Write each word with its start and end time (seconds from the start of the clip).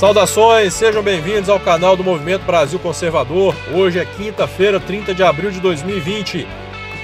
Saudações, 0.00 0.72
sejam 0.72 1.02
bem-vindos 1.02 1.50
ao 1.50 1.60
canal 1.60 1.94
do 1.94 2.02
Movimento 2.02 2.46
Brasil 2.46 2.78
Conservador. 2.78 3.54
Hoje 3.70 3.98
é 3.98 4.06
quinta-feira, 4.06 4.80
30 4.80 5.14
de 5.14 5.22
abril 5.22 5.50
de 5.50 5.60
2020. 5.60 6.48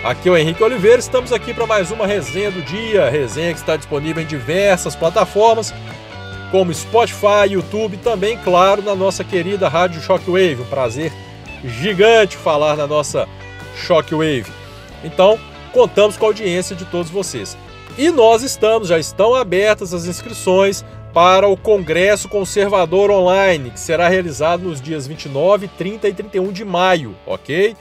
Aqui 0.02 0.30
é 0.30 0.32
o 0.32 0.36
Henrique 0.36 0.62
Oliveira, 0.62 0.98
estamos 0.98 1.30
aqui 1.30 1.52
para 1.52 1.66
mais 1.66 1.90
uma 1.90 2.06
resenha 2.06 2.50
do 2.50 2.62
dia, 2.62 3.10
resenha 3.10 3.52
que 3.52 3.60
está 3.60 3.76
disponível 3.76 4.22
em 4.22 4.26
diversas 4.26 4.96
plataformas, 4.96 5.74
como 6.50 6.72
Spotify, 6.72 7.50
YouTube 7.50 7.96
e 7.96 7.98
também, 7.98 8.38
claro, 8.38 8.80
na 8.80 8.94
nossa 8.94 9.22
querida 9.22 9.68
Rádio 9.68 10.00
Shockwave. 10.00 10.62
Um 10.62 10.70
prazer 10.70 11.12
gigante 11.62 12.34
falar 12.34 12.78
na 12.78 12.86
nossa 12.86 13.28
Shockwave. 13.76 14.50
Então, 15.04 15.38
contamos 15.70 16.16
com 16.16 16.24
a 16.24 16.28
audiência 16.28 16.74
de 16.74 16.86
todos 16.86 17.10
vocês. 17.10 17.58
E 17.98 18.10
nós 18.10 18.42
estamos, 18.42 18.88
já 18.88 18.98
estão 18.98 19.34
abertas 19.34 19.92
as 19.92 20.06
inscrições 20.06 20.82
para 21.16 21.48
o 21.48 21.56
Congresso 21.56 22.28
Conservador 22.28 23.10
Online, 23.10 23.70
que 23.70 23.80
será 23.80 24.06
realizado 24.06 24.64
nos 24.64 24.82
dias 24.82 25.06
29, 25.06 25.66
30 25.66 26.08
e 26.08 26.12
31 26.12 26.52
de 26.52 26.62
maio, 26.62 27.16
ok? 27.26 27.74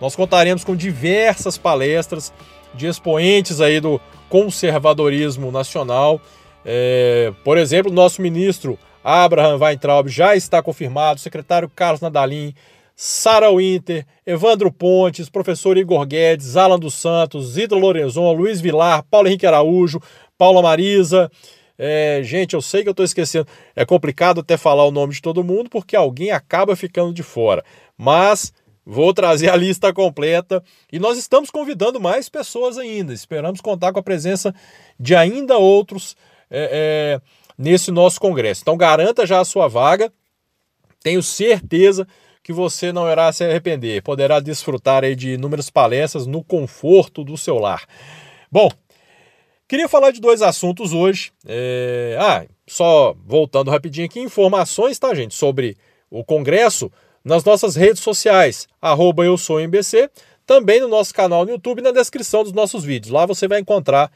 Nós 0.00 0.14
contaremos 0.14 0.62
com 0.62 0.76
diversas 0.76 1.58
palestras 1.58 2.32
de 2.72 2.86
expoentes 2.86 3.60
aí 3.60 3.80
do 3.80 4.00
conservadorismo 4.28 5.50
nacional. 5.50 6.20
É, 6.64 7.32
por 7.42 7.58
exemplo, 7.58 7.92
nosso 7.92 8.22
ministro 8.22 8.78
Abraham 9.02 9.56
Weintraub 9.56 10.06
já 10.06 10.36
está 10.36 10.62
confirmado, 10.62 11.18
o 11.18 11.20
secretário 11.20 11.68
Carlos 11.74 12.00
Nadalim, 12.00 12.54
Sara 12.94 13.50
Winter, 13.50 14.06
Evandro 14.24 14.70
Pontes, 14.70 15.28
professor 15.28 15.76
Igor 15.76 16.06
Guedes, 16.06 16.56
Alan 16.56 16.78
dos 16.78 16.94
Santos, 16.94 17.54
Zita 17.54 17.74
Lorenzon, 17.74 18.32
Luiz 18.34 18.60
Vilar, 18.60 19.02
Paulo 19.10 19.26
Henrique 19.26 19.48
Araújo, 19.48 20.00
Paula 20.38 20.62
Marisa, 20.62 21.28
é, 21.78 22.20
gente, 22.24 22.54
eu 22.54 22.60
sei 22.60 22.82
que 22.82 22.88
eu 22.88 22.92
estou 22.92 23.04
esquecendo. 23.04 23.46
É 23.76 23.84
complicado 23.84 24.40
até 24.40 24.56
falar 24.56 24.84
o 24.84 24.90
nome 24.90 25.14
de 25.14 25.22
todo 25.22 25.44
mundo 25.44 25.70
porque 25.70 25.94
alguém 25.94 26.32
acaba 26.32 26.74
ficando 26.74 27.14
de 27.14 27.22
fora. 27.22 27.64
Mas 27.96 28.52
vou 28.84 29.14
trazer 29.14 29.48
a 29.50 29.56
lista 29.56 29.92
completa 29.92 30.62
e 30.92 30.98
nós 30.98 31.16
estamos 31.16 31.50
convidando 31.50 32.00
mais 32.00 32.28
pessoas 32.28 32.76
ainda. 32.76 33.12
Esperamos 33.12 33.60
contar 33.60 33.92
com 33.92 34.00
a 34.00 34.02
presença 34.02 34.52
de 34.98 35.14
ainda 35.14 35.56
outros 35.56 36.16
é, 36.50 37.20
é, 37.20 37.20
nesse 37.56 37.92
nosso 37.92 38.20
congresso. 38.20 38.62
Então 38.62 38.76
garanta 38.76 39.24
já 39.24 39.38
a 39.38 39.44
sua 39.44 39.68
vaga. 39.68 40.12
Tenho 41.00 41.22
certeza 41.22 42.08
que 42.42 42.52
você 42.52 42.92
não 42.92 43.08
irá 43.08 43.32
se 43.32 43.44
arrepender. 43.44 44.02
Poderá 44.02 44.40
desfrutar 44.40 45.04
de 45.14 45.34
inúmeras 45.34 45.70
palestras 45.70 46.26
no 46.26 46.42
conforto 46.42 47.22
do 47.22 47.36
seu 47.36 47.56
lar. 47.56 47.86
Bom, 48.50 48.68
Queria 49.68 49.88
falar 49.88 50.12
de 50.12 50.20
dois 50.20 50.40
assuntos 50.40 50.94
hoje. 50.94 51.30
É... 51.46 52.16
Ah, 52.18 52.46
só 52.66 53.14
voltando 53.24 53.70
rapidinho 53.70 54.06
aqui, 54.06 54.18
informações, 54.18 54.98
tá, 54.98 55.14
gente, 55.14 55.34
sobre 55.34 55.76
o 56.10 56.24
Congresso 56.24 56.90
nas 57.22 57.44
nossas 57.44 57.76
redes 57.76 58.02
sociais, 58.02 58.66
arroba 58.80 59.24
eu 59.24 59.36
sou 59.36 59.60
MBC, 59.60 60.10
também 60.46 60.80
no 60.80 60.88
nosso 60.88 61.12
canal 61.12 61.44
no 61.44 61.50
YouTube 61.50 61.82
na 61.82 61.90
descrição 61.90 62.42
dos 62.42 62.52
nossos 62.52 62.82
vídeos. 62.82 63.12
Lá 63.12 63.26
você 63.26 63.46
vai 63.46 63.60
encontrar 63.60 64.10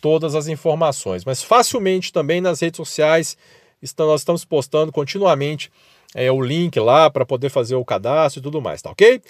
todas 0.00 0.34
as 0.34 0.48
informações. 0.48 1.24
Mas 1.24 1.42
facilmente 1.42 2.10
também 2.10 2.40
nas 2.40 2.60
redes 2.60 2.78
sociais, 2.78 3.36
nós 3.98 4.22
estamos 4.22 4.44
postando 4.44 4.90
continuamente 4.90 5.70
é, 6.14 6.32
o 6.32 6.40
link 6.40 6.78
lá 6.80 7.10
para 7.10 7.26
poder 7.26 7.50
fazer 7.50 7.74
o 7.74 7.84
cadastro 7.84 8.40
e 8.40 8.42
tudo 8.42 8.62
mais, 8.62 8.80
tá 8.80 8.90
ok? 8.90 9.20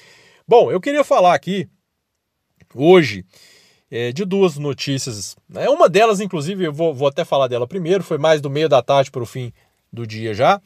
Bom, 0.46 0.70
eu 0.70 0.80
queria 0.80 1.02
falar 1.02 1.34
aqui 1.34 1.68
hoje 2.72 3.24
é, 3.94 4.10
de 4.10 4.24
duas 4.24 4.56
notícias. 4.56 5.36
Né? 5.48 5.68
Uma 5.68 5.88
delas, 5.88 6.18
inclusive, 6.20 6.64
eu 6.64 6.72
vou, 6.72 6.92
vou 6.92 7.06
até 7.06 7.24
falar 7.24 7.46
dela 7.46 7.64
primeiro, 7.64 8.02
foi 8.02 8.18
mais 8.18 8.40
do 8.40 8.50
meio 8.50 8.68
da 8.68 8.82
tarde 8.82 9.08
para 9.08 9.22
o 9.22 9.26
fim 9.26 9.52
do 9.92 10.04
dia 10.04 10.34
já. 10.34 10.60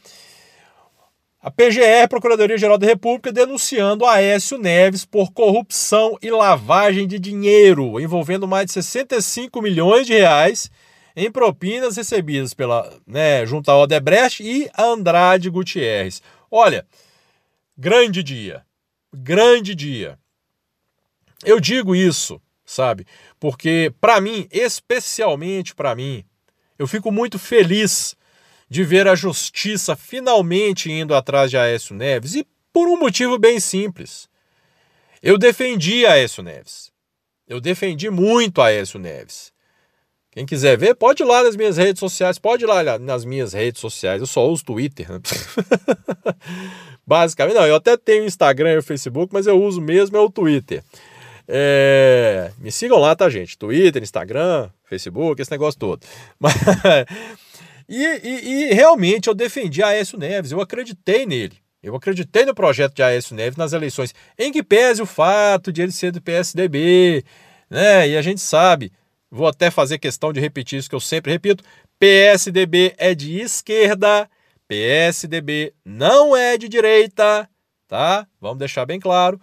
A 1.39 1.51
PGR, 1.51 2.09
Procuradoria-Geral 2.09 2.79
da 2.79 2.87
República, 2.87 3.31
denunciando 3.31 4.07
Aécio 4.07 4.57
Neves 4.57 5.05
por 5.05 5.31
corrupção 5.31 6.17
e 6.23 6.31
lavagem 6.31 7.07
de 7.07 7.19
dinheiro, 7.19 8.01
envolvendo 8.01 8.49
mais 8.49 8.65
de 8.65 8.73
65 8.73 9.61
milhões 9.61 10.07
de 10.07 10.15
reais 10.15 10.71
em 11.15 11.31
propinas 11.31 11.99
recebidas 11.99 12.55
pela, 12.55 12.91
né, 13.07 13.45
junto 13.45 13.71
à 13.71 13.77
Odebrecht 13.77 14.43
e 14.43 14.71
Andrade 14.77 15.51
Gutierrez. 15.51 16.23
Olha, 16.51 16.87
grande 17.77 18.23
dia, 18.23 18.63
grande 19.13 19.75
dia. 19.75 20.19
Eu 21.45 21.61
digo 21.61 21.95
isso 21.95 22.41
sabe? 22.69 23.07
Porque 23.41 23.93
para 23.99 24.21
mim, 24.21 24.47
especialmente 24.53 25.75
para 25.75 25.95
mim, 25.95 26.23
eu 26.79 26.87
fico 26.87 27.11
muito 27.11 27.39
feliz 27.39 28.15
de 28.69 28.85
ver 28.85 29.09
a 29.09 29.15
justiça 29.15 29.97
finalmente 29.97 30.93
indo 30.93 31.15
atrás 31.15 31.51
de 31.51 31.57
Aécio 31.57 31.95
Neves 31.97 32.35
e 32.35 32.47
por 32.71 32.87
um 32.87 32.99
motivo 32.99 33.39
bem 33.39 33.59
simples. 33.59 34.29
Eu 35.23 35.39
defendi 35.39 36.05
Aécio 36.05 36.43
Neves. 36.43 36.93
Eu 37.49 37.59
defendi 37.59 38.11
muito 38.11 38.61
Aécio 38.61 39.01
Neves. 39.01 39.51
Quem 40.31 40.45
quiser 40.45 40.77
ver, 40.77 40.95
pode 40.95 41.23
ir 41.23 41.27
lá 41.27 41.43
nas 41.43 41.57
minhas 41.57 41.79
redes 41.79 41.99
sociais, 41.99 42.39
pode 42.39 42.65
ir 42.65 42.67
lá 42.67 42.99
nas 42.99 43.25
minhas 43.25 43.55
redes 43.55 43.81
sociais. 43.81 44.21
Eu 44.21 44.27
só 44.27 44.47
uso 44.47 44.63
Twitter. 44.63 45.11
Né? 45.11 45.21
Basicamente, 47.07 47.57
não, 47.57 47.67
eu 47.67 47.77
até 47.77 47.97
tenho 47.97 48.27
Instagram 48.27 48.79
e 48.79 48.83
Facebook, 48.83 49.33
mas 49.33 49.47
eu 49.47 49.61
uso 49.61 49.81
mesmo 49.81 50.19
é 50.19 50.21
o 50.21 50.31
Twitter. 50.31 50.85
É, 51.51 52.53
me 52.59 52.71
sigam 52.71 52.99
lá, 52.99 53.17
tá, 53.17 53.31
gente? 53.31 53.57
Twitter, 53.57 54.03
Instagram, 54.03 54.69
Facebook, 54.85 55.41
esse 55.41 55.51
negócio 55.51 55.81
todo. 55.81 56.07
Mas, 56.39 56.55
e, 57.89 58.05
e, 58.05 58.71
e, 58.71 58.75
realmente 58.75 59.29
eu 59.29 59.35
defendi 59.35 59.83
Aécio 59.83 60.19
Neves, 60.19 60.53
eu 60.53 60.61
acreditei 60.61 61.25
nele. 61.25 61.57
Eu 61.83 61.95
acreditei 61.95 62.45
no 62.45 62.55
projeto 62.55 62.95
de 62.95 63.03
Aécio 63.03 63.35
Neves 63.35 63.57
nas 63.57 63.73
eleições, 63.73 64.15
em 64.39 64.53
que 64.53 64.63
pese 64.63 65.01
o 65.01 65.07
fato 65.07 65.73
de 65.73 65.81
ele 65.81 65.93
ser 65.93 66.13
do 66.13 66.21
PSDB, 66.21 67.25
né? 67.71 68.09
E 68.09 68.17
a 68.17 68.21
gente 68.21 68.43
sabe, 68.43 68.93
vou 69.31 69.47
até 69.47 69.71
fazer 69.71 69.99
questão 69.99 70.33
de 70.33 70.41
repetir 70.41 70.79
isso 70.79 70.89
que 70.89 70.95
eu 70.95 71.01
sempre 71.01 71.33
repito: 71.33 71.65
PSDB 71.99 72.95
é 72.99 73.15
de 73.15 73.41
esquerda, 73.41 74.29
PSDB 74.67 75.73
não 75.83 76.37
é 76.37 76.59
de 76.59 76.69
direita, 76.69 77.49
tá? 77.87 78.27
Vamos 78.39 78.59
deixar 78.59 78.85
bem 78.85 79.01
claro. 79.01 79.41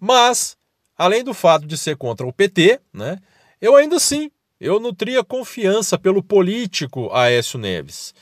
Mas 0.00 0.56
além 1.02 1.24
do 1.24 1.34
fato 1.34 1.66
de 1.66 1.76
ser 1.76 1.96
contra 1.96 2.24
o 2.24 2.32
PT, 2.32 2.80
né, 2.92 3.18
eu 3.60 3.74
ainda 3.74 3.96
assim 3.96 4.30
eu 4.60 4.78
nutria 4.78 5.24
confiança 5.24 5.98
pelo 5.98 6.22
político 6.22 7.10
Aécio 7.12 7.58
Neves. 7.58 8.14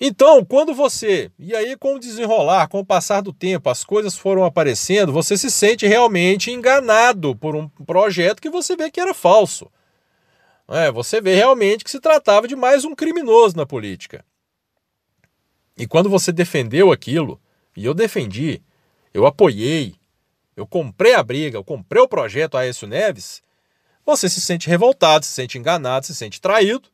Então, 0.00 0.42
quando 0.42 0.74
você, 0.74 1.30
e 1.38 1.54
aí 1.54 1.76
com 1.76 1.94
o 1.94 1.98
desenrolar, 1.98 2.68
com 2.68 2.80
o 2.80 2.84
passar 2.84 3.20
do 3.20 3.34
tempo, 3.34 3.68
as 3.68 3.84
coisas 3.84 4.16
foram 4.16 4.44
aparecendo, 4.44 5.12
você 5.12 5.36
se 5.36 5.50
sente 5.50 5.86
realmente 5.86 6.50
enganado 6.50 7.36
por 7.36 7.54
um 7.54 7.68
projeto 7.68 8.40
que 8.40 8.48
você 8.48 8.74
vê 8.74 8.90
que 8.90 9.00
era 9.00 9.12
falso. 9.12 9.70
É, 10.68 10.90
você 10.90 11.20
vê 11.20 11.34
realmente 11.34 11.84
que 11.84 11.90
se 11.90 12.00
tratava 12.00 12.48
de 12.48 12.56
mais 12.56 12.86
um 12.86 12.94
criminoso 12.94 13.54
na 13.54 13.66
política. 13.66 14.24
E 15.76 15.86
quando 15.86 16.08
você 16.08 16.32
defendeu 16.32 16.90
aquilo, 16.90 17.38
e 17.76 17.84
eu 17.84 17.92
defendi, 17.92 18.62
eu 19.12 19.26
apoiei, 19.26 19.94
eu 20.56 20.66
comprei 20.66 21.14
a 21.14 21.22
briga, 21.22 21.58
eu 21.58 21.64
comprei 21.64 22.02
o 22.02 22.08
projeto 22.08 22.56
Aécio 22.56 22.88
Neves, 22.88 23.42
você 24.04 24.28
se 24.28 24.40
sente 24.40 24.68
revoltado, 24.68 25.24
se 25.24 25.32
sente 25.32 25.58
enganado, 25.58 26.06
se 26.06 26.14
sente 26.14 26.40
traído. 26.40 26.88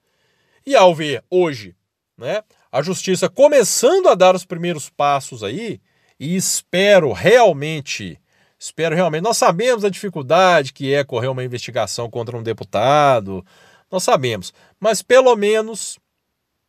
E 0.67 0.75
ao 0.75 0.95
ver 0.95 1.23
hoje 1.31 1.77
né, 2.17 2.43
a 2.71 2.83
justiça 2.83 3.29
começando 3.29 4.09
a 4.09 4.15
dar 4.15 4.35
os 4.35 4.45
primeiros 4.45 4.89
passos 4.89 5.43
aí, 5.43 5.81
e 6.19 6.37
espero 6.37 7.13
realmente, 7.13 8.19
espero 8.59 8.95
realmente, 8.95 9.25
nós 9.25 9.37
sabemos 9.37 9.85
a 9.85 9.91
dificuldade 9.91 10.73
que 10.73 10.95
é 10.95 11.05
correr 11.05 11.29
uma 11.29 11.45
investigação 11.45 12.11
contra 12.11 12.37
um 12.37 12.43
deputado, 12.43 13.45
nós 13.91 14.03
sabemos, 14.03 14.55
mas 14.81 15.03
pelo 15.03 15.35
menos 15.37 15.99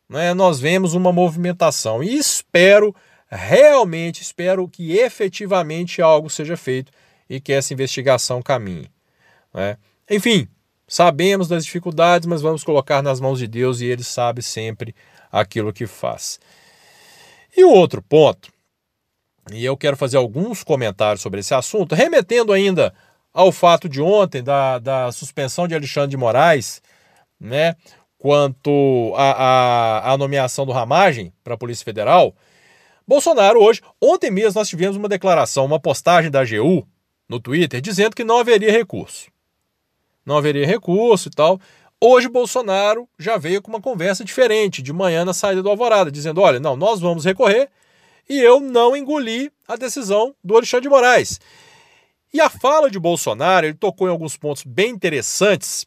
né, 0.08 0.34
nós 0.34 0.60
vemos 0.60 0.94
uma 0.94 1.12
movimentação. 1.12 2.02
E 2.02 2.16
espero 2.16 2.94
realmente 3.34 4.22
espero 4.22 4.68
que 4.68 4.96
efetivamente 4.96 6.00
algo 6.00 6.30
seja 6.30 6.56
feito 6.56 6.92
e 7.28 7.40
que 7.40 7.52
essa 7.52 7.72
investigação 7.72 8.40
caminhe. 8.40 8.90
Né? 9.52 9.76
Enfim, 10.08 10.48
sabemos 10.86 11.48
das 11.48 11.64
dificuldades, 11.64 12.26
mas 12.26 12.42
vamos 12.42 12.62
colocar 12.62 13.02
nas 13.02 13.20
mãos 13.20 13.38
de 13.38 13.46
Deus 13.46 13.80
e 13.80 13.86
Ele 13.86 14.04
sabe 14.04 14.42
sempre 14.42 14.94
aquilo 15.32 15.72
que 15.72 15.86
faz. 15.86 16.38
E 17.56 17.64
o 17.64 17.70
outro 17.70 18.02
ponto, 18.02 18.52
e 19.52 19.64
eu 19.64 19.76
quero 19.76 19.96
fazer 19.96 20.16
alguns 20.16 20.62
comentários 20.62 21.20
sobre 21.20 21.40
esse 21.40 21.54
assunto, 21.54 21.94
remetendo 21.94 22.52
ainda 22.52 22.94
ao 23.32 23.50
fato 23.50 23.88
de 23.88 24.00
ontem 24.00 24.42
da, 24.42 24.78
da 24.78 25.12
suspensão 25.12 25.66
de 25.66 25.74
Alexandre 25.74 26.10
de 26.10 26.16
Moraes, 26.16 26.80
né, 27.38 27.74
quanto 28.16 29.12
à 29.16 30.16
nomeação 30.18 30.64
do 30.64 30.72
Ramagem 30.72 31.32
para 31.42 31.54
a 31.54 31.58
Polícia 31.58 31.84
Federal. 31.84 32.34
Bolsonaro 33.06 33.60
hoje, 33.60 33.82
ontem 34.00 34.30
mesmo 34.30 34.58
nós 34.58 34.68
tivemos 34.68 34.96
uma 34.96 35.08
declaração, 35.08 35.64
uma 35.64 35.80
postagem 35.80 36.30
da 36.30 36.40
AGU 36.40 36.86
no 37.28 37.38
Twitter 37.38 37.80
dizendo 37.80 38.16
que 38.16 38.24
não 38.24 38.38
haveria 38.38 38.72
recurso. 38.72 39.30
Não 40.24 40.36
haveria 40.38 40.66
recurso 40.66 41.28
e 41.28 41.30
tal. 41.30 41.60
Hoje 42.00 42.28
Bolsonaro 42.28 43.08
já 43.18 43.36
veio 43.36 43.62
com 43.62 43.70
uma 43.70 43.80
conversa 43.80 44.24
diferente 44.24 44.82
de 44.82 44.92
manhã 44.92 45.24
na 45.24 45.34
saída 45.34 45.62
do 45.62 45.68
Alvorada, 45.68 46.10
dizendo: 46.10 46.40
olha, 46.40 46.58
não, 46.58 46.76
nós 46.76 47.00
vamos 47.00 47.24
recorrer 47.24 47.70
e 48.28 48.38
eu 48.38 48.60
não 48.60 48.96
engoli 48.96 49.50
a 49.68 49.76
decisão 49.76 50.34
do 50.42 50.56
Alexandre 50.56 50.84
de 50.84 50.88
Moraes. 50.88 51.40
E 52.32 52.40
a 52.40 52.50
fala 52.50 52.90
de 52.90 52.98
Bolsonaro, 52.98 53.66
ele 53.66 53.74
tocou 53.74 54.08
em 54.08 54.10
alguns 54.10 54.36
pontos 54.36 54.64
bem 54.64 54.90
interessantes. 54.90 55.86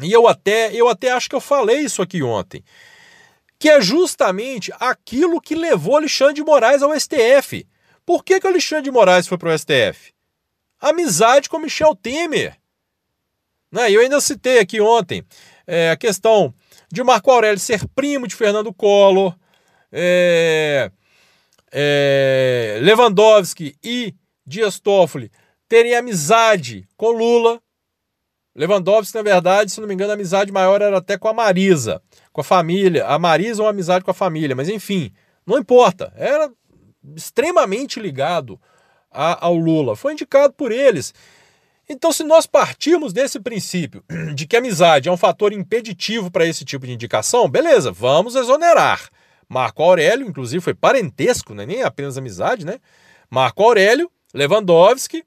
E 0.00 0.12
eu 0.12 0.28
até, 0.28 0.72
eu 0.72 0.88
até 0.88 1.10
acho 1.10 1.28
que 1.28 1.34
eu 1.34 1.40
falei 1.40 1.80
isso 1.80 2.00
aqui 2.00 2.22
ontem, 2.22 2.62
que 3.58 3.68
é 3.68 3.80
justamente 3.80 4.72
aquilo 4.78 5.40
que 5.40 5.54
levou 5.54 5.96
Alexandre 5.96 6.34
de 6.34 6.44
Moraes 6.44 6.82
ao 6.82 6.98
STF. 6.98 7.66
Por 8.06 8.24
que, 8.24 8.40
que 8.40 8.46
Alexandre 8.46 8.84
de 8.84 8.90
Moraes 8.90 9.26
foi 9.26 9.36
para 9.36 9.52
o 9.52 9.58
STF? 9.58 10.12
Amizade 10.80 11.48
com 11.48 11.58
Michel 11.58 11.94
Temer. 11.94 12.56
Né? 13.70 13.90
Eu 13.90 14.00
ainda 14.00 14.20
citei 14.20 14.60
aqui 14.60 14.80
ontem 14.80 15.24
é, 15.66 15.90
a 15.90 15.96
questão 15.96 16.54
de 16.90 17.02
Marco 17.02 17.30
Aurélio 17.30 17.58
ser 17.58 17.86
primo 17.88 18.26
de 18.26 18.34
Fernando 18.34 18.72
Collor, 18.72 19.36
é, 19.92 20.90
é, 21.70 22.78
Lewandowski 22.80 23.76
e 23.82 24.14
Dias 24.46 24.80
Toffoli 24.80 25.30
terem 25.68 25.94
amizade 25.94 26.88
com 26.96 27.10
Lula. 27.10 27.60
Lewandowski, 28.58 29.14
na 29.14 29.22
verdade, 29.22 29.70
se 29.70 29.80
não 29.80 29.86
me 29.86 29.94
engano, 29.94 30.10
a 30.10 30.14
amizade 30.14 30.50
maior 30.50 30.82
era 30.82 30.98
até 30.98 31.16
com 31.16 31.28
a 31.28 31.32
Marisa, 31.32 32.02
com 32.32 32.40
a 32.40 32.44
família. 32.44 33.06
A 33.06 33.16
Marisa 33.16 33.62
uma 33.62 33.70
amizade 33.70 34.04
com 34.04 34.10
a 34.10 34.14
família, 34.14 34.56
mas 34.56 34.68
enfim, 34.68 35.12
não 35.46 35.56
importa. 35.56 36.12
Era 36.16 36.50
extremamente 37.14 38.00
ligado 38.00 38.60
a, 39.12 39.46
ao 39.46 39.54
Lula. 39.54 39.94
Foi 39.94 40.12
indicado 40.12 40.54
por 40.54 40.72
eles. 40.72 41.14
Então, 41.88 42.10
se 42.10 42.24
nós 42.24 42.46
partirmos 42.46 43.12
desse 43.12 43.38
princípio 43.38 44.02
de 44.34 44.44
que 44.44 44.56
a 44.56 44.58
amizade 44.58 45.08
é 45.08 45.12
um 45.12 45.16
fator 45.16 45.52
impeditivo 45.52 46.28
para 46.28 46.44
esse 46.44 46.64
tipo 46.64 46.84
de 46.84 46.92
indicação, 46.92 47.48
beleza, 47.48 47.92
vamos 47.92 48.34
exonerar. 48.34 49.08
Marco 49.48 49.84
Aurélio, 49.84 50.26
inclusive, 50.26 50.60
foi 50.60 50.74
parentesco, 50.74 51.54
né? 51.54 51.64
nem 51.64 51.84
apenas 51.84 52.18
amizade, 52.18 52.66
né? 52.66 52.80
Marco 53.30 53.62
Aurélio, 53.62 54.10
Lewandowski, 54.34 55.22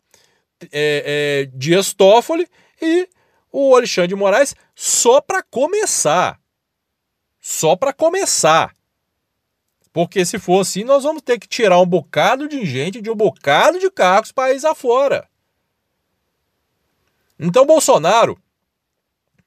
é, 0.72 1.48
é, 1.50 1.58
Dias 1.58 1.94
Toffoli 1.94 2.46
e 2.82 3.08
o 3.52 3.76
Alexandre 3.76 4.10
de 4.10 4.16
Moraes, 4.16 4.56
só 4.76 5.20
para 5.20 5.44
começar. 5.44 6.40
Só 7.40 7.76
para 7.76 7.92
começar. 7.92 8.74
Porque 9.92 10.24
se 10.26 10.40
for 10.40 10.62
assim, 10.62 10.84
nós 10.84 11.04
vamos 11.04 11.22
ter 11.22 11.38
que 11.38 11.48
tirar 11.48 11.80
um 11.80 11.86
bocado 11.86 12.48
de 12.48 12.66
gente 12.66 13.02
de 13.02 13.10
um 13.10 13.16
bocado 13.16 13.80
de 13.80 13.90
cargos 13.92 14.32
país 14.32 14.64
afora. 14.64 15.28
Então 17.38 17.66
Bolsonaro 17.66 18.38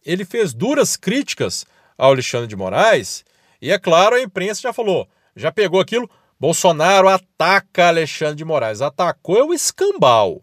ele 0.04 0.24
fez 0.24 0.52
duras 0.52 0.96
críticas 0.96 1.64
ao 1.96 2.10
Alexandre 2.10 2.46
de 2.46 2.56
Moraes 2.56 3.24
e 3.62 3.70
é 3.70 3.78
claro 3.78 4.16
a 4.16 4.20
imprensa 4.20 4.60
já 4.60 4.72
falou, 4.72 5.08
já 5.34 5.50
pegou 5.50 5.80
aquilo. 5.80 6.10
Bolsonaro 6.38 7.08
ataca 7.08 7.88
Alexandre 7.88 8.36
de 8.36 8.44
Moraes. 8.44 8.82
Atacou 8.82 9.38
é 9.38 9.44
o 9.44 9.54
escambau. 9.54 10.42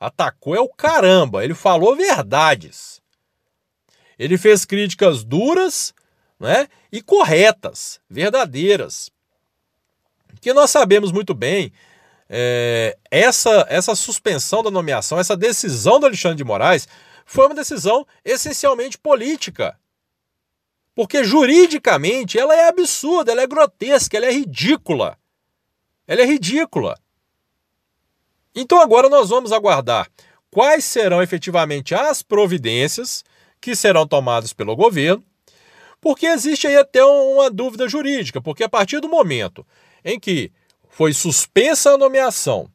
Atacou 0.00 0.54
é 0.54 0.60
o 0.60 0.68
caramba. 0.68 1.44
Ele 1.44 1.54
falou 1.54 1.96
verdades. 1.96 3.02
Ele 4.18 4.36
fez 4.36 4.64
críticas 4.64 5.24
duras 5.24 5.94
né, 6.38 6.68
e 6.90 7.02
corretas, 7.02 8.00
verdadeiras. 8.08 9.10
Que 10.40 10.52
nós 10.52 10.70
sabemos 10.70 11.10
muito 11.10 11.34
bem 11.34 11.72
é, 12.28 12.96
essa, 13.10 13.66
essa 13.68 13.94
suspensão 13.94 14.62
da 14.62 14.70
nomeação, 14.70 15.18
essa 15.18 15.36
decisão 15.36 15.98
do 15.98 16.06
Alexandre 16.06 16.36
de 16.36 16.44
Moraes, 16.44 16.86
foi 17.24 17.46
uma 17.46 17.54
decisão 17.54 18.06
essencialmente 18.24 18.98
política. 18.98 19.78
Porque 20.94 21.22
juridicamente 21.22 22.38
ela 22.38 22.54
é 22.54 22.68
absurda, 22.68 23.30
ela 23.32 23.42
é 23.42 23.46
grotesca, 23.46 24.16
ela 24.16 24.26
é 24.26 24.32
ridícula. 24.32 25.16
Ela 26.06 26.22
é 26.22 26.24
ridícula. 26.24 26.98
Então 28.60 28.80
agora 28.80 29.08
nós 29.08 29.28
vamos 29.28 29.52
aguardar 29.52 30.10
quais 30.50 30.84
serão 30.84 31.22
efetivamente 31.22 31.94
as 31.94 32.24
providências 32.24 33.24
que 33.60 33.76
serão 33.76 34.04
tomadas 34.04 34.52
pelo 34.52 34.74
governo, 34.74 35.24
porque 36.00 36.26
existe 36.26 36.66
aí 36.66 36.76
até 36.76 37.04
uma 37.04 37.48
dúvida 37.52 37.88
jurídica, 37.88 38.42
porque 38.42 38.64
a 38.64 38.68
partir 38.68 38.98
do 38.98 39.08
momento 39.08 39.64
em 40.04 40.18
que 40.18 40.50
foi 40.88 41.12
suspensa 41.12 41.92
a 41.92 41.98
nomeação 41.98 42.68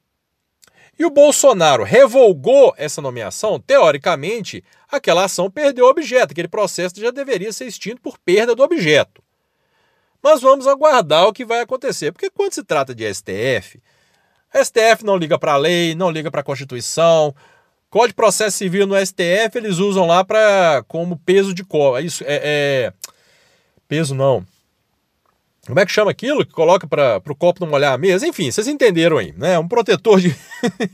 e 0.98 1.04
o 1.04 1.10
Bolsonaro 1.10 1.84
revogou 1.84 2.74
essa 2.78 3.02
nomeação, 3.02 3.60
teoricamente, 3.60 4.64
aquela 4.88 5.26
ação 5.26 5.52
perdeu 5.52 5.86
o 5.86 5.90
objeto, 5.90 6.32
aquele 6.32 6.48
processo 6.48 6.98
já 6.98 7.12
deveria 7.12 7.52
ser 7.52 7.66
extinto 7.66 8.02
por 8.02 8.18
perda 8.18 8.56
do 8.56 8.64
objeto. 8.64 9.22
Mas 10.22 10.40
vamos 10.42 10.66
aguardar 10.66 11.28
o 11.28 11.34
que 11.34 11.44
vai 11.44 11.60
acontecer, 11.60 12.14
porque 12.14 12.30
quando 12.30 12.54
se 12.54 12.64
trata 12.64 12.96
de 12.96 13.14
STF, 13.14 13.82
STF 14.62 15.04
não 15.04 15.18
liga 15.18 15.38
para 15.40 15.54
a 15.54 15.58
lei, 15.58 15.96
não 15.96 16.12
liga 16.12 16.30
para 16.30 16.42
a 16.42 16.44
Constituição. 16.44 17.34
Código 17.90 18.10
de 18.10 18.14
processo 18.16 18.58
civil 18.58 18.88
no 18.88 18.96
STF 18.96 19.56
eles 19.56 19.78
usam 19.78 20.08
lá 20.08 20.24
para 20.24 20.84
como 20.88 21.18
peso 21.18 21.54
de 21.54 21.64
copo. 21.64 22.00
Isso 22.00 22.24
é, 22.26 22.42
é, 22.44 22.94
peso 23.88 24.16
não. 24.16 24.46
Como 25.66 25.80
é 25.80 25.86
que 25.86 25.92
chama 25.92 26.12
aquilo 26.12 26.46
que 26.46 26.52
coloca 26.52 26.88
para 26.88 27.22
o 27.26 27.36
copo 27.36 27.62
não 27.62 27.72
molhar 27.72 27.94
a 27.94 27.98
mesa? 27.98 28.28
Enfim, 28.28 28.52
vocês 28.52 28.68
entenderam 28.68 29.18
aí, 29.18 29.32
né? 29.38 29.58
Um 29.58 29.68
protetor 29.68 30.20
de. 30.20 30.36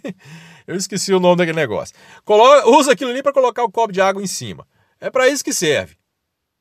Eu 0.68 0.76
esqueci 0.76 1.12
o 1.12 1.20
nome 1.20 1.38
daquele 1.38 1.56
negócio. 1.56 1.96
Coloca, 2.24 2.70
usa 2.70 2.92
aquilo 2.92 3.10
ali 3.10 3.24
para 3.24 3.34
colocar 3.34 3.64
o 3.64 3.72
copo 3.72 3.92
de 3.92 4.00
água 4.00 4.22
em 4.22 4.28
cima. 4.28 4.68
É 5.02 5.10
para 5.10 5.28
isso 5.28 5.44
que 5.44 5.52
serve. 5.52 5.96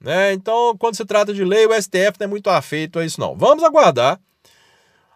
Né? 0.01 0.33
Então, 0.33 0.77
quando 0.79 0.97
se 0.97 1.05
trata 1.05 1.35
de 1.35 1.45
lei, 1.45 1.67
o 1.67 1.75
STF 1.75 2.19
não 2.19 2.25
é 2.25 2.27
muito 2.27 2.49
afeito 2.49 2.99
a 2.99 3.05
isso, 3.05 3.21
não. 3.21 3.37
Vamos 3.37 3.63
aguardar 3.63 4.19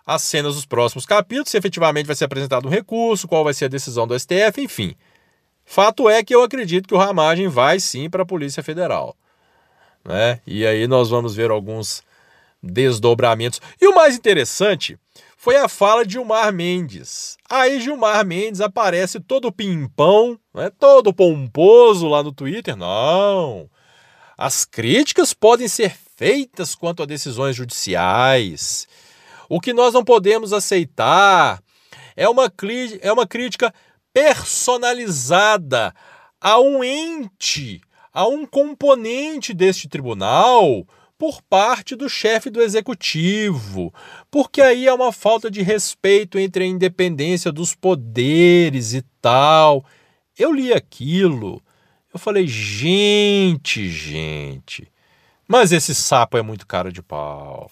as 0.07 0.23
cenas 0.23 0.55
dos 0.55 0.67
próximos 0.67 1.07
capítulos, 1.07 1.51
se 1.51 1.57
efetivamente 1.57 2.07
vai 2.07 2.17
ser 2.17 2.25
apresentado 2.25 2.67
um 2.67 2.71
recurso, 2.71 3.29
qual 3.29 3.45
vai 3.45 3.55
ser 3.55 3.67
a 3.67 3.69
decisão 3.69 4.07
do 4.07 4.19
STF, 4.19 4.61
enfim. 4.61 4.95
Fato 5.65 6.09
é 6.09 6.23
que 6.23 6.35
eu 6.35 6.43
acredito 6.43 6.89
que 6.89 6.95
o 6.95 6.99
Ramagem 6.99 7.49
vai 7.49 7.79
sim 7.79 8.11
para 8.11 8.23
a 8.23 8.27
Polícia 8.27 8.63
Federal. 8.63 9.17
Né? 10.05 10.41
E 10.47 10.67
aí 10.67 10.87
nós 10.87 11.11
vamos 11.11 11.35
ver 11.35 11.51
alguns 11.51 12.03
desdobramentos. 12.63 13.61
E 13.81 13.87
o 13.87 13.95
mais 13.95 14.17
interessante 14.17 14.99
foi 15.37 15.57
a 15.57 15.69
fala 15.69 16.05
de 16.05 16.13
Gilmar 16.13 16.53
Mendes. 16.53 17.37
Aí 17.51 17.81
Gilmar 17.81 18.25
Mendes 18.25 18.61
aparece 18.61 19.19
todo 19.19 19.51
pimpão, 19.53 20.39
né, 20.55 20.71
todo 20.79 21.13
pomposo 21.13 22.07
lá 22.09 22.23
no 22.23 22.33
Twitter. 22.33 22.77
Não, 22.77 23.69
as 24.39 24.65
críticas 24.65 25.35
podem 25.35 25.67
ser 25.67 25.97
feitas 26.17 26.75
quanto 26.75 27.03
a 27.03 27.07
decisões 27.07 27.57
judiciais. 27.57 28.87
O 29.55 29.61
que 29.61 29.75
nós 29.75 29.93
não 29.93 30.03
podemos 30.03 30.51
aceitar 30.55 31.63
é 32.17 32.27
uma, 32.27 32.51
é 33.03 33.13
uma 33.13 33.27
crítica 33.27 33.71
personalizada 34.11 35.95
a 36.41 36.59
um 36.59 36.83
ente, 36.83 37.83
a 38.15 38.27
um 38.27 38.47
componente 38.47 39.53
deste 39.53 39.91
tribunal 39.91 40.87
por 41.19 41.43
parte 41.43 41.95
do 41.95 42.09
chefe 42.09 42.49
do 42.49 42.63
executivo, 42.63 43.93
porque 44.31 44.63
aí 44.63 44.89
é 44.89 44.95
uma 44.95 45.13
falta 45.13 45.51
de 45.51 45.61
respeito 45.61 46.39
entre 46.39 46.65
a 46.65 46.67
independência 46.67 47.53
dos 47.53 47.75
poderes 47.75 48.95
e 48.95 49.03
tal. 49.21 49.85
Eu 50.39 50.51
li 50.51 50.73
aquilo, 50.73 51.63
eu 52.11 52.19
falei, 52.19 52.47
gente, 52.47 53.87
gente, 53.91 54.91
mas 55.47 55.73
esse 55.73 55.95
sapo 55.95 56.39
é 56.39 56.43
muito 56.43 56.67
cara 56.67 56.91
de 56.91 57.03
pau. 57.03 57.71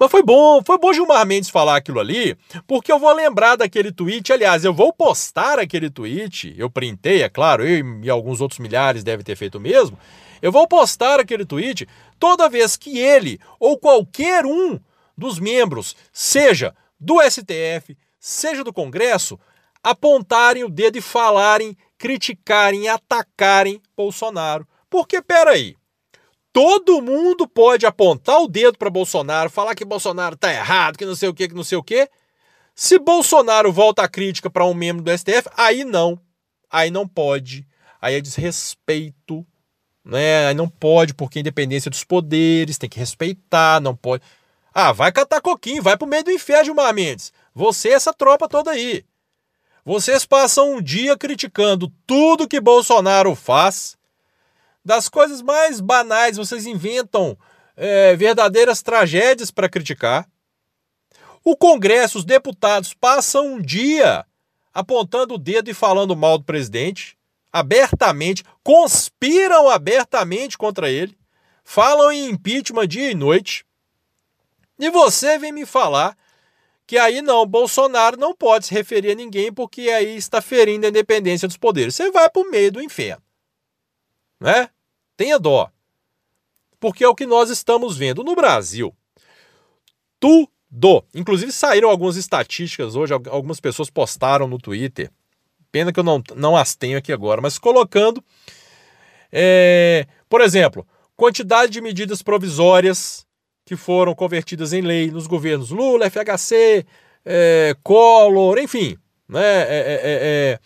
Mas 0.00 0.10
foi 0.10 0.22
bom, 0.22 0.62
foi 0.64 0.78
bom 0.78 0.94
Gilmar 0.94 1.26
Mendes 1.26 1.50
falar 1.50 1.76
aquilo 1.76 2.00
ali, 2.00 2.34
porque 2.66 2.90
eu 2.90 2.98
vou 2.98 3.12
lembrar 3.12 3.56
daquele 3.56 3.92
tweet. 3.92 4.32
Aliás, 4.32 4.64
eu 4.64 4.72
vou 4.72 4.94
postar 4.94 5.58
aquele 5.58 5.90
tweet. 5.90 6.54
Eu 6.56 6.70
printei, 6.70 7.22
é 7.22 7.28
claro, 7.28 7.68
eu 7.68 8.02
e 8.02 8.08
alguns 8.08 8.40
outros 8.40 8.58
milhares 8.58 9.04
devem 9.04 9.22
ter 9.22 9.36
feito 9.36 9.58
o 9.58 9.60
mesmo. 9.60 9.98
Eu 10.40 10.50
vou 10.50 10.66
postar 10.66 11.20
aquele 11.20 11.44
tweet 11.44 11.86
toda 12.18 12.48
vez 12.48 12.78
que 12.78 12.98
ele 12.98 13.38
ou 13.58 13.76
qualquer 13.76 14.46
um 14.46 14.80
dos 15.18 15.38
membros, 15.38 15.94
seja 16.10 16.74
do 16.98 17.20
STF, 17.20 17.94
seja 18.18 18.64
do 18.64 18.72
Congresso, 18.72 19.38
apontarem 19.82 20.64
o 20.64 20.70
dedo 20.70 20.96
e 20.96 21.02
falarem, 21.02 21.76
criticarem, 21.98 22.88
atacarem 22.88 23.82
Bolsonaro. 23.94 24.66
Porque, 24.88 25.20
peraí, 25.20 25.76
todo 26.52 27.02
mundo 27.02 27.46
pode 27.48 27.86
apontar 27.86 28.40
o 28.40 28.48
dedo 28.48 28.78
para 28.78 28.90
Bolsonaro, 28.90 29.50
falar 29.50 29.74
que 29.74 29.84
Bolsonaro 29.84 30.34
está 30.34 30.52
errado, 30.52 30.96
que 30.96 31.06
não 31.06 31.14
sei 31.14 31.28
o 31.28 31.34
que, 31.34 31.48
que 31.48 31.54
não 31.54 31.64
sei 31.64 31.78
o 31.78 31.82
que. 31.82 32.08
Se 32.74 32.98
Bolsonaro 32.98 33.72
volta 33.72 34.02
a 34.02 34.08
crítica 34.08 34.48
para 34.48 34.64
um 34.64 34.74
membro 34.74 35.02
do 35.02 35.16
STF, 35.16 35.48
aí 35.56 35.84
não. 35.84 36.20
Aí 36.70 36.90
não 36.90 37.06
pode. 37.06 37.66
Aí 38.00 38.14
é 38.14 38.20
desrespeito 38.20 39.46
né? 40.04 40.52
Não 40.54 40.68
pode, 40.68 41.14
porque 41.14 41.40
independência 41.40 41.90
dos 41.90 42.04
poderes, 42.04 42.78
tem 42.78 42.88
que 42.88 42.98
respeitar, 42.98 43.80
não 43.80 43.94
pode. 43.94 44.22
Ah, 44.72 44.92
vai 44.92 45.12
catar 45.12 45.40
coquinho, 45.40 45.82
vai 45.82 45.96
pro 45.96 46.06
meio 46.06 46.24
do 46.24 46.30
inferno, 46.30 46.66
Gilmar 46.66 46.94
Mendes. 46.94 47.32
Você 47.54 47.90
essa 47.90 48.12
tropa 48.12 48.48
toda 48.48 48.70
aí. 48.70 49.04
Vocês 49.84 50.24
passam 50.24 50.74
um 50.74 50.82
dia 50.82 51.16
criticando 51.16 51.92
tudo 52.06 52.46
que 52.46 52.60
Bolsonaro 52.60 53.34
faz, 53.34 53.96
Das 54.84 55.08
coisas 55.08 55.42
mais 55.42 55.80
banais, 55.80 56.36
vocês 56.36 56.66
inventam 56.66 57.36
é, 57.76 58.16
verdadeiras 58.16 58.82
tragédias 58.82 59.50
para 59.50 59.68
criticar. 59.68 60.28
O 61.44 61.56
Congresso, 61.56 62.18
os 62.18 62.24
deputados 62.24 62.94
passam 62.94 63.54
um 63.54 63.62
dia 63.62 64.24
apontando 64.72 65.34
o 65.34 65.38
dedo 65.38 65.70
e 65.70 65.74
falando 65.74 66.16
mal 66.16 66.38
do 66.38 66.44
presidente, 66.44 67.16
abertamente, 67.52 68.44
conspiram 68.62 69.68
abertamente 69.68 70.56
contra 70.56 70.90
ele, 70.90 71.16
falam 71.64 72.12
em 72.12 72.30
impeachment 72.30 72.86
dia 72.86 73.10
e 73.10 73.14
noite. 73.14 73.64
E 74.78 74.90
você 74.90 75.38
vem 75.38 75.52
me 75.52 75.66
falar 75.66 76.16
que 76.86 76.98
aí 76.98 77.22
não, 77.22 77.46
Bolsonaro 77.46 78.16
não 78.16 78.34
pode 78.34 78.66
se 78.66 78.74
referir 78.74 79.12
a 79.12 79.14
ninguém 79.14 79.52
porque 79.52 79.82
aí 79.90 80.16
está 80.16 80.40
ferindo 80.40 80.86
a 80.86 80.88
independência 80.88 81.46
dos 81.46 81.56
poderes. 81.56 81.94
Você 81.94 82.10
vai 82.10 82.28
para 82.28 82.42
o 82.42 82.50
meio 82.50 82.72
do 82.72 82.82
inferno. 82.82 83.22
Né? 84.40 84.68
Tenha 85.16 85.38
dó. 85.38 85.70
Porque 86.78 87.04
é 87.04 87.08
o 87.08 87.14
que 87.14 87.26
nós 87.26 87.50
estamos 87.50 87.96
vendo 87.96 88.24
no 88.24 88.34
Brasil. 88.34 88.94
Tudo. 90.18 91.04
Inclusive 91.14 91.52
saíram 91.52 91.90
algumas 91.90 92.16
estatísticas 92.16 92.96
hoje, 92.96 93.12
algumas 93.12 93.60
pessoas 93.60 93.90
postaram 93.90 94.48
no 94.48 94.58
Twitter. 94.58 95.10
Pena 95.70 95.92
que 95.92 96.00
eu 96.00 96.04
não, 96.04 96.22
não 96.34 96.56
as 96.56 96.74
tenho 96.74 96.98
aqui 96.98 97.12
agora, 97.12 97.40
mas 97.40 97.58
colocando. 97.58 98.24
É, 99.30 100.06
por 100.28 100.40
exemplo, 100.40 100.86
quantidade 101.16 101.70
de 101.72 101.80
medidas 101.80 102.22
provisórias 102.22 103.26
que 103.64 103.76
foram 103.76 104.14
convertidas 104.14 104.72
em 104.72 104.80
lei 104.80 105.10
nos 105.10 105.26
governos 105.26 105.70
Lula, 105.70 106.10
FHC, 106.10 106.84
é, 107.24 107.76
Collor, 107.82 108.58
enfim, 108.58 108.96
né, 109.28 109.62
é 109.62 110.00
é, 110.02 110.60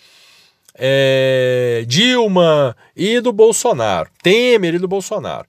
é, 0.75 1.85
Dilma 1.87 2.77
e 2.97 3.21
do 3.21 3.33
Bolsonaro, 3.33 4.11
Temer 4.23 4.75
e 4.75 4.79
do 4.79 4.89
Bolsonaro. 4.89 5.47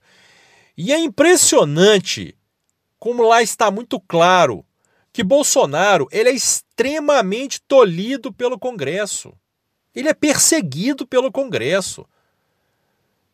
E 0.76 0.92
é 0.92 0.98
impressionante 0.98 2.36
como 2.98 3.26
lá 3.26 3.42
está 3.42 3.70
muito 3.70 4.00
claro 4.00 4.64
que 5.12 5.24
Bolsonaro 5.24 6.06
ele 6.12 6.28
é 6.28 6.32
extremamente 6.32 7.60
tolhido 7.62 8.32
pelo 8.32 8.58
Congresso. 8.58 9.32
Ele 9.94 10.08
é 10.08 10.14
perseguido 10.14 11.06
pelo 11.06 11.32
Congresso. 11.32 12.06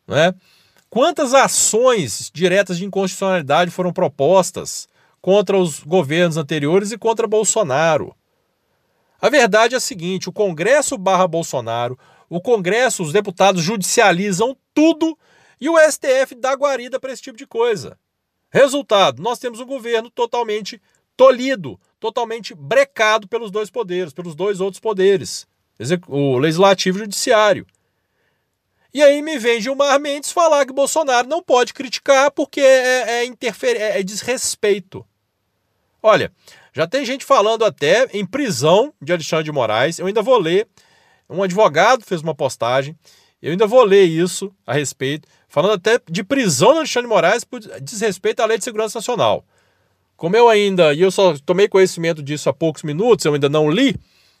Né? 0.07 0.33
Quantas 0.89 1.33
ações 1.33 2.31
diretas 2.33 2.77
de 2.77 2.85
inconstitucionalidade 2.85 3.71
foram 3.71 3.91
propostas 3.91 4.87
contra 5.21 5.57
os 5.57 5.79
governos 5.79 6.37
anteriores 6.37 6.91
e 6.91 6.97
contra 6.97 7.27
Bolsonaro? 7.27 8.15
A 9.23 9.29
verdade 9.29 9.73
é 9.73 9.77
a 9.77 9.79
seguinte: 9.79 10.27
o 10.27 10.33
Congresso 10.33 10.97
barra 10.97 11.25
Bolsonaro, 11.25 11.97
o 12.29 12.41
Congresso, 12.41 13.01
os 13.01 13.13
deputados 13.13 13.63
judicializam 13.63 14.53
tudo 14.73 15.17
e 15.61 15.69
o 15.69 15.79
STF 15.79 16.35
dá 16.35 16.51
guarida 16.53 16.99
para 16.99 17.13
esse 17.13 17.21
tipo 17.21 17.37
de 17.37 17.47
coisa. 17.47 17.97
Resultado: 18.49 19.21
nós 19.21 19.39
temos 19.39 19.61
um 19.61 19.65
governo 19.65 20.09
totalmente 20.09 20.81
tolhido, 21.15 21.79
totalmente 22.01 22.53
brecado 22.53 23.25
pelos 23.25 23.49
dois 23.49 23.69
poderes, 23.69 24.11
pelos 24.11 24.35
dois 24.35 24.59
outros 24.59 24.81
poderes, 24.81 25.47
o 26.09 26.37
legislativo 26.37 26.97
e 26.97 26.99
o 26.99 27.03
judiciário. 27.05 27.65
E 28.93 29.01
aí 29.01 29.21
me 29.21 29.39
vem 29.39 29.61
Gilmar 29.61 30.01
Mendes 30.01 30.33
falar 30.33 30.65
que 30.65 30.73
Bolsonaro 30.73 31.29
não 31.29 31.41
pode 31.41 31.73
criticar 31.73 32.29
porque 32.29 32.59
é, 32.59 33.23
é, 33.23 33.25
é, 33.25 33.99
é 33.99 34.03
desrespeito. 34.03 35.07
Olha, 36.05 36.33
já 36.73 36.85
tem 36.85 37.05
gente 37.05 37.23
falando 37.23 37.63
até 37.63 38.09
em 38.11 38.25
prisão 38.25 38.93
de 39.01 39.13
Alexandre 39.13 39.45
de 39.45 39.51
Moraes. 39.53 39.99
Eu 39.99 40.05
ainda 40.05 40.21
vou 40.21 40.37
ler. 40.37 40.67
Um 41.29 41.41
advogado 41.41 42.03
fez 42.03 42.21
uma 42.21 42.35
postagem. 42.35 42.93
Eu 43.41 43.51
ainda 43.51 43.65
vou 43.65 43.83
ler 43.83 44.03
isso 44.03 44.53
a 44.67 44.73
respeito, 44.73 45.27
falando 45.47 45.73
até 45.73 45.99
de 46.09 46.23
prisão 46.23 46.71
de 46.73 46.77
Alexandre 46.79 47.07
de 47.07 47.13
Moraes 47.13 47.43
por 47.45 47.59
desrespeito 47.81 48.41
à 48.41 48.45
Lei 48.45 48.57
de 48.57 48.65
Segurança 48.65 48.99
Nacional. 48.99 49.45
Como 50.17 50.35
eu 50.35 50.49
ainda, 50.49 50.93
e 50.93 51.01
eu 51.01 51.11
só 51.11 51.35
tomei 51.45 51.67
conhecimento 51.67 52.21
disso 52.21 52.49
há 52.49 52.53
poucos 52.53 52.83
minutos, 52.83 53.25
eu 53.25 53.33
ainda 53.33 53.49
não 53.49 53.69
li, 53.69 53.95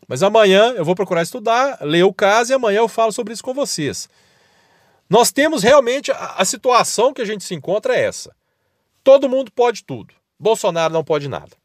mas 0.07 0.23
amanhã 0.23 0.71
eu 0.73 0.85
vou 0.85 0.95
procurar 0.95 1.21
estudar, 1.21 1.79
ler 1.81 2.03
o 2.03 2.13
caso 2.13 2.51
e 2.51 2.55
amanhã 2.55 2.79
eu 2.79 2.87
falo 2.87 3.11
sobre 3.11 3.33
isso 3.33 3.43
com 3.43 3.53
vocês. 3.53 4.07
Nós 5.09 5.31
temos 5.31 5.63
realmente 5.63 6.11
a, 6.11 6.35
a 6.37 6.45
situação 6.45 7.13
que 7.13 7.21
a 7.21 7.25
gente 7.25 7.43
se 7.43 7.53
encontra 7.55 7.95
é 7.95 8.05
essa. 8.05 8.33
Todo 9.03 9.29
mundo 9.29 9.51
pode 9.51 9.83
tudo. 9.83 10.13
Bolsonaro 10.43 10.93
não 10.93 11.03
pode 11.03 11.27
nada. 11.27 11.55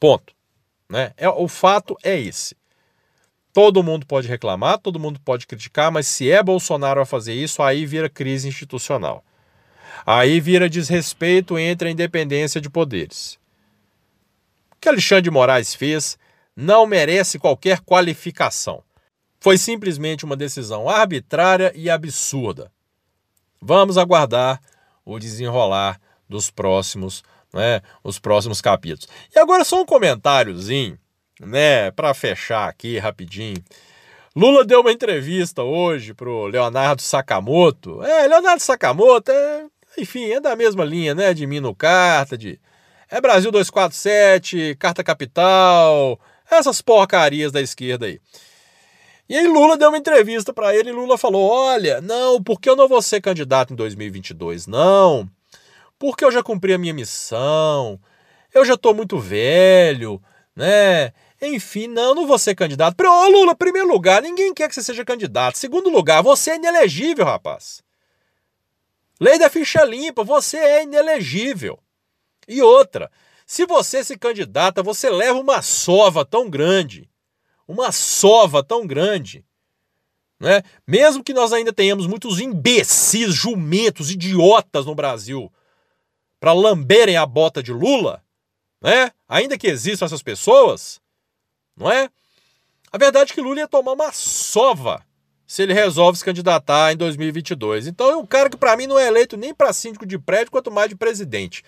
Ponto. 0.00 0.34
Né? 0.88 1.12
É, 1.16 1.28
o 1.28 1.48
fato 1.48 1.96
é 2.02 2.18
esse. 2.18 2.56
Todo 3.52 3.82
mundo 3.82 4.06
pode 4.06 4.28
reclamar, 4.28 4.78
todo 4.78 5.00
mundo 5.00 5.18
pode 5.20 5.46
criticar, 5.46 5.90
mas 5.90 6.06
se 6.06 6.30
é 6.30 6.42
Bolsonaro 6.42 7.00
a 7.00 7.06
fazer 7.06 7.34
isso, 7.34 7.62
aí 7.62 7.84
vira 7.84 8.08
crise 8.08 8.48
institucional. 8.48 9.24
Aí 10.04 10.40
vira 10.40 10.68
desrespeito 10.68 11.58
entre 11.58 11.88
a 11.88 11.90
independência 11.90 12.60
de 12.60 12.70
poderes. 12.70 13.38
O 14.72 14.76
que 14.80 14.88
Alexandre 14.88 15.22
de 15.22 15.30
Moraes 15.30 15.74
fez 15.74 16.18
não 16.54 16.86
merece 16.86 17.38
qualquer 17.38 17.80
qualificação. 17.80 18.82
Foi 19.40 19.58
simplesmente 19.58 20.24
uma 20.24 20.36
decisão 20.36 20.88
arbitrária 20.88 21.72
e 21.74 21.90
absurda. 21.90 22.70
Vamos 23.60 23.96
aguardar 23.96 24.60
o 25.04 25.18
desenrolar 25.18 26.00
dos 26.28 26.50
próximos, 26.50 27.22
né, 27.52 27.80
os 28.02 28.18
próximos 28.18 28.60
capítulos. 28.60 29.08
E 29.34 29.38
agora 29.38 29.64
só 29.64 29.80
um 29.80 29.86
comentáriozinho, 29.86 30.98
né, 31.40 31.90
para 31.90 32.14
fechar 32.14 32.68
aqui 32.68 32.98
rapidinho. 32.98 33.62
Lula 34.34 34.64
deu 34.64 34.80
uma 34.80 34.92
entrevista 34.92 35.62
hoje 35.62 36.12
pro 36.12 36.46
Leonardo 36.46 37.00
Sakamoto. 37.00 38.02
É, 38.02 38.26
Leonardo 38.26 38.62
Sakamoto 38.62 39.32
é, 39.32 39.64
enfim, 39.96 40.30
é 40.30 40.40
da 40.40 40.54
mesma 40.54 40.84
linha, 40.84 41.14
né, 41.14 41.32
de 41.32 41.46
Mino 41.46 41.74
Carta, 41.74 42.36
de 42.36 42.60
é 43.08 43.20
Brasil 43.20 43.52
247, 43.52 44.76
Carta 44.78 45.04
Capital, 45.04 46.18
essas 46.50 46.82
porcarias 46.82 47.52
da 47.52 47.60
esquerda 47.60 48.06
aí. 48.06 48.20
E 49.28 49.36
aí 49.36 49.46
Lula 49.46 49.76
deu 49.76 49.88
uma 49.88 49.98
entrevista 49.98 50.52
para 50.52 50.74
ele 50.74 50.90
e 50.90 50.92
Lula 50.92 51.16
falou: 51.16 51.48
"Olha, 51.48 52.00
não, 52.00 52.42
porque 52.42 52.68
eu 52.68 52.76
não 52.76 52.88
vou 52.88 53.00
ser 53.00 53.20
candidato 53.20 53.72
em 53.72 53.76
2022, 53.76 54.66
não. 54.66 55.28
Porque 55.98 56.24
eu 56.24 56.30
já 56.30 56.42
cumpri 56.42 56.74
a 56.74 56.78
minha 56.78 56.94
missão. 56.94 58.00
Eu 58.52 58.64
já 58.64 58.74
estou 58.74 58.94
muito 58.94 59.18
velho, 59.18 60.22
né? 60.54 61.12
Enfim, 61.40 61.86
não, 61.86 62.14
não 62.14 62.26
vou 62.26 62.38
ser 62.38 62.54
candidato. 62.54 63.00
Ô, 63.02 63.28
Lula, 63.28 63.54
primeiro 63.54 63.88
lugar, 63.88 64.22
ninguém 64.22 64.54
quer 64.54 64.68
que 64.68 64.74
você 64.74 64.82
seja 64.82 65.04
candidato. 65.04 65.58
Segundo 65.58 65.90
lugar, 65.90 66.22
você 66.22 66.52
é 66.52 66.56
inelegível, 66.56 67.24
rapaz. 67.24 67.82
Lei 69.20 69.38
da 69.38 69.50
ficha 69.50 69.84
limpa, 69.84 70.24
você 70.24 70.56
é 70.56 70.82
inelegível. 70.82 71.78
E 72.48 72.62
outra, 72.62 73.10
se 73.46 73.66
você 73.66 74.04
se 74.04 74.16
candidata, 74.16 74.82
você 74.82 75.10
leva 75.10 75.38
uma 75.38 75.62
sova 75.62 76.24
tão 76.24 76.48
grande 76.48 77.08
uma 77.66 77.90
sova 77.90 78.62
tão 78.62 78.86
grande. 78.86 79.44
Né? 80.38 80.62
Mesmo 80.86 81.24
que 81.24 81.32
nós 81.32 81.52
ainda 81.52 81.72
tenhamos 81.72 82.06
muitos 82.06 82.38
imbecis, 82.38 83.34
jumentos, 83.34 84.10
idiotas 84.10 84.86
no 84.86 84.94
Brasil 84.94 85.50
para 86.46 86.52
lamberem 86.52 87.16
a 87.16 87.26
bota 87.26 87.60
de 87.60 87.72
Lula, 87.72 88.22
né? 88.80 89.10
ainda 89.28 89.58
que 89.58 89.66
existam 89.66 90.04
essas 90.04 90.22
pessoas, 90.22 91.00
não 91.76 91.90
é? 91.90 92.08
A 92.92 92.96
verdade 92.96 93.32
é 93.32 93.34
que 93.34 93.40
Lula 93.40 93.58
ia 93.58 93.66
tomar 93.66 93.94
uma 93.94 94.12
sova 94.12 95.04
se 95.44 95.64
ele 95.64 95.74
resolve 95.74 96.16
se 96.16 96.24
candidatar 96.24 96.92
em 96.92 96.96
2022. 96.96 97.88
Então 97.88 98.12
é 98.12 98.16
um 98.16 98.24
cara 98.24 98.48
que 98.48 98.56
para 98.56 98.76
mim 98.76 98.86
não 98.86 98.96
é 98.96 99.08
eleito 99.08 99.36
nem 99.36 99.52
para 99.52 99.72
síndico 99.72 100.06
de 100.06 100.20
prédio, 100.20 100.52
quanto 100.52 100.70
mais 100.70 100.88
de 100.88 100.94
presidente. 100.94 101.64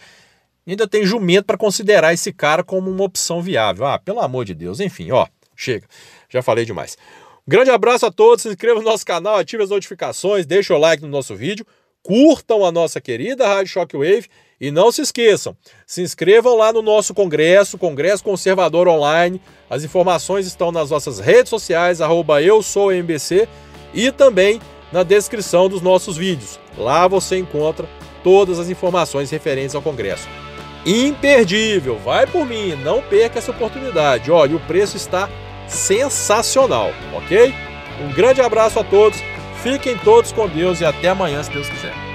Ainda 0.65 0.87
tem 0.87 1.05
jumento 1.05 1.47
para 1.47 1.59
considerar 1.59 2.15
esse 2.15 2.33
cara 2.33 2.63
como 2.63 2.89
uma 2.89 3.03
opção 3.03 3.43
viável. 3.43 3.85
Ah, 3.85 3.99
pelo 3.99 4.21
amor 4.21 4.45
de 4.45 4.55
Deus. 4.55 4.79
Enfim, 4.79 5.11
ó. 5.11 5.27
Chega, 5.57 5.89
já 6.29 6.41
falei 6.41 6.65
demais. 6.65 6.97
Um 7.45 7.51
grande 7.51 7.71
abraço 7.71 8.07
a 8.07 8.13
todos, 8.13 8.43
se 8.43 8.49
inscreva 8.49 8.79
no 8.79 8.89
nosso 8.89 9.05
canal, 9.05 9.39
ative 9.39 9.65
as 9.65 9.71
notificações, 9.71 10.47
deixe 10.47 10.73
o 10.73 10.79
like 10.79 11.03
no 11.03 11.09
nosso 11.09 11.35
vídeo, 11.35 11.67
curtam 12.01 12.65
a 12.65 12.71
nossa 12.71 13.01
querida 13.01 13.45
Rádio 13.45 13.73
Shockwave 13.73 14.29
e 14.61 14.71
não 14.71 14.91
se 14.91 15.03
esqueçam, 15.03 15.57
se 15.87 16.03
inscrevam 16.03 16.57
lá 16.57 16.73
no 16.73 16.83
nosso 16.83 17.15
congresso, 17.15 17.79
Congresso 17.79 18.25
Conservador 18.25 18.89
Online. 18.89 19.41
As 19.71 19.85
informações 19.85 20.47
estão 20.47 20.73
nas 20.73 20.91
nossas 20.91 21.19
redes 21.19 21.51
sociais, 21.51 22.01
arroba 22.01 22.43
eu 22.43 22.63
sou 22.63 22.93
MBC, 22.93 23.49
e 23.95 24.11
também 24.11 24.61
na 24.93 25.03
descrição 25.03 25.69
dos 25.69 25.81
nossos 25.81 26.17
vídeos. 26.17 26.59
Lá 26.77 27.07
você 27.07 27.39
encontra 27.39 27.89
todas 28.25 28.59
as 28.59 28.69
informações 28.69 29.31
referentes 29.31 29.75
ao 29.75 29.83
congresso. 29.83 30.29
Imperdível, 30.85 31.99
vai 31.99 32.27
por 32.27 32.47
mim, 32.47 32.75
não 32.77 33.03
perca 33.03 33.39
essa 33.39 33.51
oportunidade. 33.51 34.31
Olha, 34.31 34.57
o 34.57 34.61
preço 34.61 34.97
está 34.97 35.29
sensacional, 35.67 36.91
ok? 37.15 37.55
Um 38.01 38.13
grande 38.13 38.41
abraço 38.41 38.79
a 38.79 38.85
todos, 38.85 39.19
fiquem 39.63 39.99
todos 39.99 40.33
com 40.33 40.49
Deus 40.49 40.81
e 40.81 40.85
até 40.85 41.09
amanhã, 41.09 41.43
se 41.43 41.51
Deus 41.51 41.69
quiser. 41.69 42.08